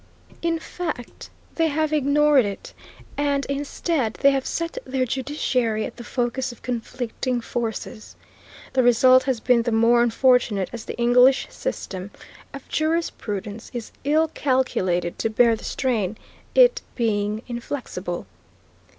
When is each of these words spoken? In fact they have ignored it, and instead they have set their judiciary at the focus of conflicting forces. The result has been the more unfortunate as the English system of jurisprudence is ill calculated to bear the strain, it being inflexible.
In 0.41 0.57
fact 0.57 1.29
they 1.53 1.67
have 1.67 1.93
ignored 1.93 2.43
it, 2.43 2.73
and 3.17 3.45
instead 3.45 4.15
they 4.15 4.31
have 4.31 4.47
set 4.47 4.79
their 4.83 5.05
judiciary 5.05 5.85
at 5.85 5.97
the 5.97 6.03
focus 6.03 6.51
of 6.51 6.63
conflicting 6.63 7.39
forces. 7.39 8.15
The 8.73 8.81
result 8.81 9.21
has 9.25 9.39
been 9.39 9.61
the 9.61 9.71
more 9.71 10.01
unfortunate 10.01 10.71
as 10.73 10.85
the 10.85 10.97
English 10.97 11.45
system 11.51 12.09
of 12.51 12.67
jurisprudence 12.67 13.69
is 13.75 13.91
ill 14.03 14.29
calculated 14.29 15.19
to 15.19 15.29
bear 15.29 15.55
the 15.55 15.63
strain, 15.63 16.17
it 16.55 16.81
being 16.95 17.43
inflexible. 17.47 18.25